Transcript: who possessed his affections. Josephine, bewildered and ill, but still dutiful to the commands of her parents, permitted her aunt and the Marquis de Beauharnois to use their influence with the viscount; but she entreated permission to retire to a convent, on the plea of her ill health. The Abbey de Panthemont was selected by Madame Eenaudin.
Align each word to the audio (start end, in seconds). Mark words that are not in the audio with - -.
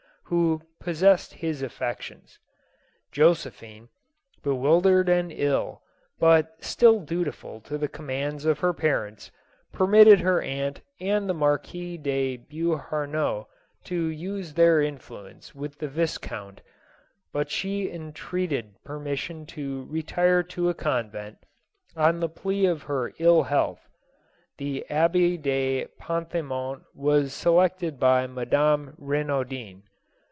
who 0.41 0.61
possessed 0.79 1.33
his 1.33 1.61
affections. 1.61 2.39
Josephine, 3.11 3.89
bewildered 4.41 5.09
and 5.09 5.29
ill, 5.29 5.81
but 6.19 6.55
still 6.63 7.01
dutiful 7.01 7.59
to 7.59 7.77
the 7.77 7.89
commands 7.89 8.45
of 8.45 8.59
her 8.59 8.71
parents, 8.71 9.29
permitted 9.73 10.21
her 10.21 10.41
aunt 10.41 10.79
and 11.01 11.27
the 11.27 11.33
Marquis 11.33 11.97
de 11.97 12.37
Beauharnois 12.37 13.43
to 13.83 14.05
use 14.05 14.53
their 14.53 14.81
influence 14.81 15.53
with 15.53 15.79
the 15.79 15.89
viscount; 15.89 16.61
but 17.33 17.51
she 17.51 17.91
entreated 17.91 18.81
permission 18.85 19.45
to 19.47 19.85
retire 19.89 20.41
to 20.43 20.69
a 20.69 20.73
convent, 20.73 21.39
on 21.97 22.21
the 22.21 22.29
plea 22.29 22.65
of 22.67 22.83
her 22.83 23.11
ill 23.19 23.43
health. 23.43 23.89
The 24.59 24.85
Abbey 24.89 25.37
de 25.37 25.87
Panthemont 25.99 26.83
was 26.95 27.33
selected 27.33 27.99
by 27.99 28.27
Madame 28.27 28.95
Eenaudin. 28.97 29.81